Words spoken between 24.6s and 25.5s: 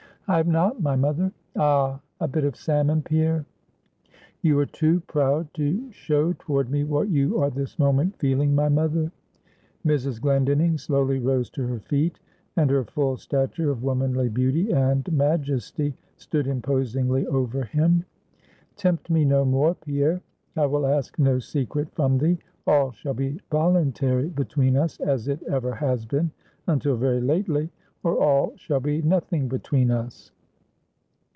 us, as it